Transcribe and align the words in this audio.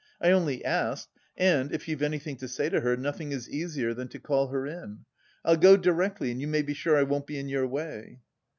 I 0.19 0.31
only 0.31 0.65
asked 0.65 1.09
and, 1.37 1.71
if 1.71 1.87
you've 1.87 2.01
anything 2.01 2.35
to 2.37 2.47
say 2.47 2.69
to 2.69 2.79
her, 2.81 2.97
nothing 2.97 3.31
is 3.31 3.47
easier 3.47 3.93
than 3.93 4.07
to 4.07 4.19
call 4.19 4.47
her 4.47 4.65
in. 4.65 5.05
I'll 5.45 5.57
go 5.57 5.77
directly 5.77 6.31
and 6.31 6.41
you 6.41 6.47
may 6.47 6.63
be 6.63 6.73
sure 6.73 6.97
I 6.97 7.03
won't 7.03 7.27
be 7.27 7.37
in 7.37 7.47
your 7.49 7.67
way." 7.67 8.19